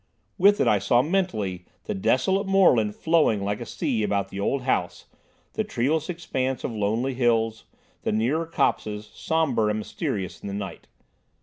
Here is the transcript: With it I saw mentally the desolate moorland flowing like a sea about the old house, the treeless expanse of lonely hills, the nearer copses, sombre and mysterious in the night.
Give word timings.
With 0.39 0.59
it 0.59 0.67
I 0.67 0.79
saw 0.79 1.03
mentally 1.03 1.63
the 1.83 1.93
desolate 1.93 2.47
moorland 2.47 2.95
flowing 2.95 3.43
like 3.43 3.61
a 3.61 3.67
sea 3.67 4.01
about 4.01 4.29
the 4.29 4.39
old 4.39 4.63
house, 4.63 5.05
the 5.53 5.63
treeless 5.63 6.09
expanse 6.09 6.63
of 6.63 6.71
lonely 6.75 7.13
hills, 7.13 7.65
the 8.01 8.11
nearer 8.11 8.47
copses, 8.47 9.11
sombre 9.13 9.67
and 9.67 9.77
mysterious 9.77 10.41
in 10.41 10.47
the 10.47 10.55
night. 10.55 10.87